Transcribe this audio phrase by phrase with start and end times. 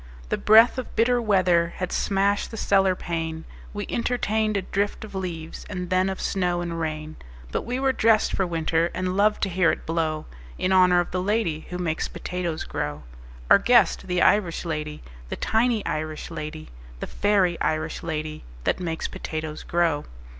[0.29, 5.13] The breath of bitter weather Had smashed the cellar pane: We entertained a drift of
[5.13, 7.17] leaves And then of snow and rain.
[7.51, 10.25] But we were dressed for winter, And loved to hear it blow
[10.57, 13.03] In honor of the lady Who makes potatoes grow
[13.47, 19.07] Our guest, the Irish lady, The tiny Irish lady, The fairy Irish lady That makes
[19.07, 20.05] potatoes grow.